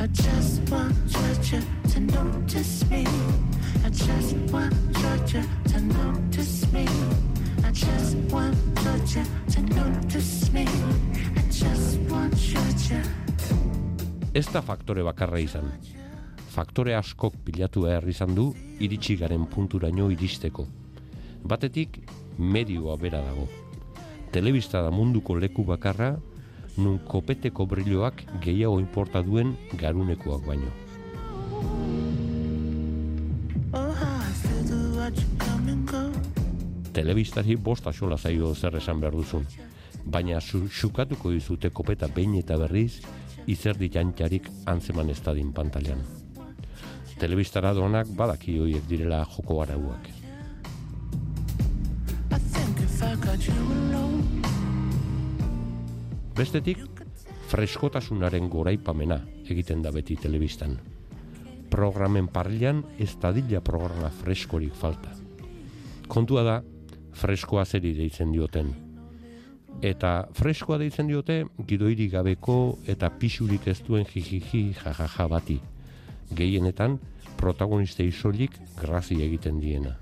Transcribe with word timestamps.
I 0.00 0.06
just 0.06 0.70
want 0.70 0.94
Georgia 1.12 1.60
to 1.92 2.00
notice 2.00 2.88
me. 2.88 3.04
I 3.84 3.90
just 3.90 4.34
want 4.50 4.72
Georgia 4.96 5.44
to 5.68 5.80
notice 5.80 6.72
me. 6.72 6.86
I 7.62 7.70
just 7.70 8.16
want 8.32 8.56
Georgia 8.80 9.24
to 9.52 9.60
notice 9.60 10.50
me. 10.52 10.64
I 11.36 11.42
just 11.52 12.00
want 12.08 12.34
Georgia. 12.34 13.02
Ez 14.32 14.48
da 14.48 14.62
faktore 14.62 15.04
bakarra 15.04 15.38
izan. 15.38 15.68
Faktore 16.48 16.96
askok 16.96 17.36
pilatu 17.44 17.84
behar 17.84 18.08
izan 18.08 18.32
du 18.34 18.54
iritsi 18.80 19.18
garen 19.20 19.44
punturaino 19.52 20.08
iristeko. 20.10 20.64
Batetik, 21.44 22.00
medioa 22.38 22.96
bera 22.96 23.20
dago. 23.20 23.50
Telebista 24.32 24.80
da 24.80 24.90
munduko 24.90 25.36
leku 25.36 25.64
bakarra, 25.64 26.14
nun 26.76 26.98
kopeteko 27.08 27.66
brilloak 27.66 28.22
gehiago 28.44 28.78
inporta 28.80 29.22
duen 29.22 29.56
garunekoak 29.80 30.46
baino. 30.46 30.70
Telebistari 36.92 37.56
bosta 37.56 37.92
sola 37.92 38.18
zaio 38.18 38.54
zer 38.54 38.76
esan 38.76 39.00
behar 39.00 39.14
duzun. 39.14 39.46
Baina 40.04 40.40
su, 40.40 40.68
sukatuko 40.68 41.30
dizute 41.30 41.70
kopeta 41.70 42.08
behin 42.08 42.34
eta 42.38 42.56
berriz, 42.58 43.00
izerdi 43.46 43.90
jantxarik 43.92 44.48
antzeman 44.66 45.10
ez 45.10 45.20
dadin 45.24 45.52
pantalean. 45.52 46.02
Telebistara 47.20 47.74
doanak 47.76 48.08
badaki 48.16 48.58
hoiek 48.58 48.86
direla 48.88 49.24
joko 49.36 49.62
arauak. 49.62 50.08
I 52.32 52.38
think 52.38 52.80
if 52.80 53.02
I 53.02 53.14
got 53.16 53.46
you 53.46 53.54
alone, 53.54 54.39
Bestetik, 56.40 56.78
freskotasunaren 57.52 58.46
goraipamena 58.48 59.18
egiten 59.52 59.82
da 59.84 59.90
beti 59.92 60.14
telebistan. 60.16 60.78
Programen 61.68 62.30
parrilan 62.32 62.78
ez 62.96 63.10
dadila 63.20 63.60
programa 63.60 64.08
freskorik 64.22 64.72
falta. 64.72 65.12
Kontua 66.08 66.44
da, 66.46 66.54
freskoa 67.12 67.66
zeri 67.66 67.92
deitzen 67.98 68.32
dioten. 68.32 68.72
Eta 69.84 70.14
freskoa 70.38 70.78
deitzen 70.80 71.12
diote 71.12 71.42
gidoiri 71.68 72.08
gabeko 72.08 72.56
eta 72.88 73.12
pisurik 73.20 73.68
ez 73.68 73.82
duen 73.84 74.08
jijiji 74.08 74.62
jajaja 74.80 75.28
bati. 75.28 75.58
Gehienetan, 76.32 76.96
protagonista 77.36 78.02
isolik 78.02 78.56
grazi 78.80 79.20
egiten 79.28 79.60
diena. 79.60 79.98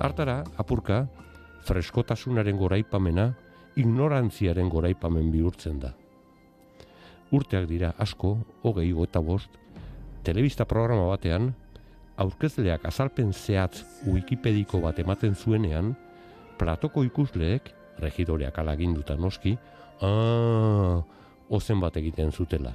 Hartara, 0.00 0.38
apurka, 0.56 1.02
freskotasunaren 1.68 2.56
goraipamena, 2.56 3.34
ignorantziaren 3.76 4.70
goraipamen 4.72 5.28
bihurtzen 5.28 5.76
da. 5.82 5.90
Urteak 7.36 7.66
dira 7.68 7.92
asko, 8.00 8.38
hogei 8.64 8.88
eta 8.90 9.20
bost, 9.20 9.50
telebista 10.24 10.64
programa 10.64 11.04
batean, 11.10 11.52
aurkezleak 12.16 12.86
azalpen 12.88 13.32
zehatz 13.32 13.84
wikipediko 14.06 14.80
bat 14.80 14.98
ematen 14.98 15.34
zuenean, 15.34 15.94
platoko 16.58 17.04
ikusleek, 17.04 17.70
regidoreak 18.00 18.58
alaginduta 18.58 19.16
noski, 19.16 19.58
ah, 20.00 21.04
ozen 21.50 21.80
bat 21.80 21.96
egiten 21.96 22.32
zutela. 22.32 22.72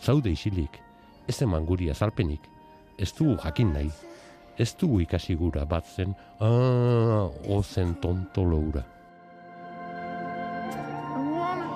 Zaude 0.00 0.30
isilik, 0.30 0.80
ez 1.28 1.42
eman 1.42 1.66
guri 1.66 1.90
azalpenik, 1.90 2.40
ez 2.98 3.12
dugu 3.12 3.36
jakin 3.44 3.72
nahi, 3.72 3.90
ez 4.58 4.74
dugu 4.80 5.00
ikasi 5.00 5.34
gura 5.34 5.64
bat 5.64 5.86
zen, 5.86 6.14
ah, 6.40 7.28
ozen 7.48 7.94
tontolo 8.00 8.58
hura. 8.58 8.84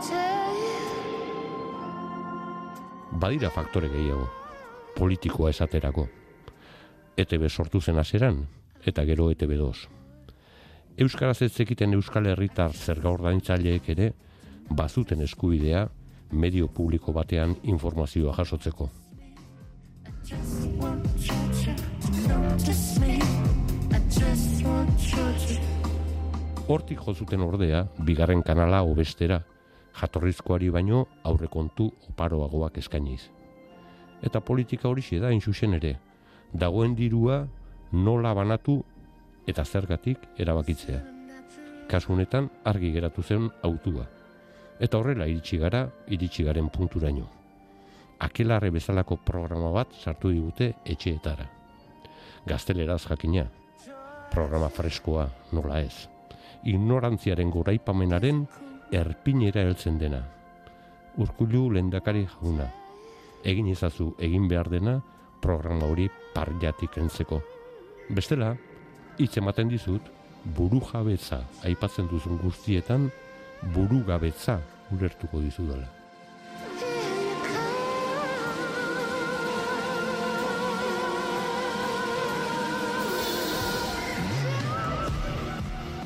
Tell 0.00 0.54
you. 0.54 0.70
Badira 3.20 3.50
faktore 3.50 3.88
gehiago, 3.90 4.28
politikoa 4.96 5.50
esaterako. 5.50 6.06
ETB 7.18 7.48
sortu 7.50 7.80
zen 7.80 7.98
hasieran 7.98 8.38
eta 8.86 9.04
gero 9.04 9.26
ETB 9.34 9.56
2. 9.58 9.88
Euskaraz 11.04 11.42
ez 11.42 11.50
zekiten 11.52 11.92
Euskal 11.98 12.30
Herritar 12.30 12.72
zerga 12.72 13.10
ordaintzaileek 13.10 13.88
ere 13.92 14.12
bazuten 14.70 15.20
eskubidea 15.26 15.88
medio 16.32 16.68
publiko 16.68 17.12
batean 17.12 17.56
informazioa 17.62 18.32
jasotzeko. 18.38 18.88
Hortik 26.70 27.00
jo 27.02 27.14
zuten 27.14 27.42
ordea, 27.42 27.80
bigarren 28.06 28.44
kanala 28.46 28.84
hobestera, 28.86 29.40
jatorrizkoari 29.98 30.68
baino 30.70 31.00
aurrekontu 31.26 31.88
oparoagoak 32.12 32.78
eskainiz. 32.78 33.24
Eta 34.22 34.40
politika 34.40 34.88
horixe 34.88 35.18
da 35.18 35.32
insusen 35.34 35.74
ere, 35.80 35.96
dagoen 36.52 36.94
dirua 36.94 37.42
nola 37.90 38.34
banatu 38.38 38.78
eta 39.50 39.64
zergatik 39.64 40.30
erabakitzea. 40.38 41.02
Kasu 41.90 42.14
honetan 42.14 42.50
argi 42.64 42.92
geratu 42.94 43.22
zen 43.22 43.50
autua. 43.66 44.06
Eta 44.78 44.98
horrela 44.98 45.26
iritsi 45.26 45.58
gara, 45.58 45.88
iritsi 46.06 46.46
garen 46.46 46.70
punturaino. 46.70 47.26
Akelarre 48.20 48.70
bezalako 48.70 49.18
programa 49.26 49.72
bat 49.74 49.96
sartu 50.04 50.30
digute 50.30 50.76
etxeetara. 50.84 51.59
Gazteleraz 52.46 53.04
jakina, 53.04 53.44
programa 54.32 54.68
freskoa 54.72 55.26
nola 55.52 55.80
ez. 55.84 56.08
Ignorantziaren 56.64 57.50
goraipamenaren 57.52 58.46
erpinera 58.92 59.64
heltzen 59.66 59.98
dena. 60.00 60.22
Urkulu 61.20 61.68
lendakari 61.74 62.26
jauna. 62.26 62.68
Egin 63.44 63.68
ezazu 63.72 64.14
egin 64.18 64.48
behar 64.48 64.70
dena 64.72 65.00
programa 65.40 65.88
hori 65.88 66.08
parjatik 66.34 66.96
entzeko. 67.00 67.40
Bestela, 68.10 68.54
hitz 69.18 69.36
ematen 69.40 69.68
dizut, 69.68 70.02
buru 70.56 70.80
jabetza 70.92 71.42
aipatzen 71.64 72.08
duzun 72.08 72.40
guztietan, 72.40 73.10
buru 73.74 74.04
gabetza 74.06 74.60
ulertuko 74.92 75.40
dizudala. 75.40 75.99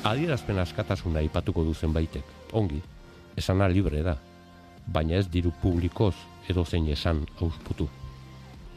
Adierazpen 0.05 0.59
askatasuna 0.61 1.23
aipatuko 1.25 1.63
duzen 1.65 1.93
baitek, 1.97 2.27
ongi, 2.53 2.77
esana 3.41 3.65
libre 3.73 4.03
da, 4.05 4.13
baina 4.93 5.17
ez 5.17 5.31
diru 5.33 5.49
publikoz 5.63 6.13
edo 6.53 6.65
zein 6.65 6.91
esan 6.93 7.23
ausputu. 7.41 7.87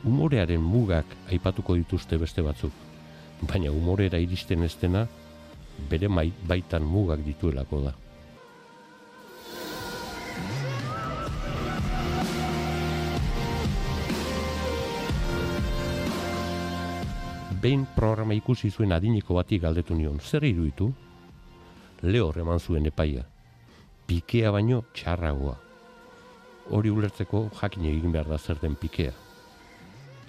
Umorearen 0.07 0.61
mugak 0.63 1.09
aipatuko 1.27 1.75
dituzte 1.75 2.15
beste 2.21 2.45
batzuk, 2.45 2.71
baina 3.41 3.73
umorera 3.75 4.21
iristen 4.23 4.63
ez 4.63 4.71
dena 4.79 5.01
bere 5.89 6.07
mai, 6.07 6.31
baitan 6.47 6.87
mugak 6.87 7.25
dituelako 7.25 7.81
da. 7.83 7.91
Behin 17.61 17.83
programa 17.97 18.37
ikusi 18.37 18.71
zuen 18.71 18.95
adineko 18.95 19.35
bati 19.35 19.59
galdetu 19.59 19.95
nion, 19.97 20.21
zer 20.23 20.47
iruditu? 20.47 20.87
Lehor 22.01 22.37
eman 22.37 22.59
zuen 22.59 22.85
epaia. 22.85 23.23
Pikea 24.05 24.51
baino 24.53 24.83
txarragoa. 24.93 25.55
Hori 26.69 26.91
ulertzeko 26.93 27.47
jakin 27.57 27.87
egin 27.89 28.11
behar 28.13 28.29
da 28.29 28.37
zer 28.37 28.59
den 28.61 28.75
pikea. 28.75 29.13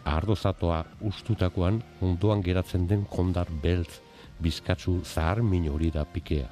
Ardozatoa 0.08 0.84
ustutakoan 1.04 1.82
ondoan 2.00 2.40
geratzen 2.42 2.86
den 2.88 3.04
kondar 3.04 3.50
beltz 3.62 4.00
bizkatzu 4.40 5.02
zahar 5.04 5.42
min 5.42 5.68
hori 5.68 5.90
da 5.90 6.04
pikea. 6.04 6.48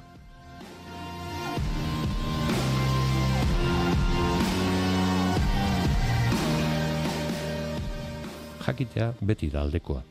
Jakitea 8.67 9.13
beti 9.21 9.49
da 9.49 9.61
aldekoa. 9.65 10.03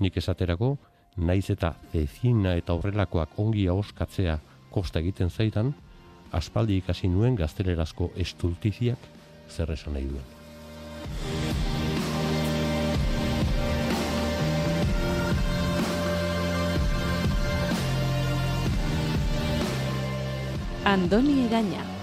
Nik 0.00 0.16
esaterako, 0.16 0.76
naiz 1.16 1.50
eta 1.50 1.74
ezina 1.94 2.54
eta 2.56 2.74
horrelakoak 2.74 3.38
ongi 3.38 3.68
ahoskatzea 3.68 4.38
kosta 4.70 4.98
egiten 4.98 5.30
zaidan, 5.30 5.74
aspaldi 6.32 6.76
ikasi 6.78 7.08
nuen 7.08 7.34
gaztelerazko 7.34 8.12
estultiziak 8.16 8.98
zer 9.50 9.72
esan 9.72 9.94
nahi 9.94 10.06
duen. 10.06 10.28
Andoni 20.84 21.46
Egaña. 21.46 21.99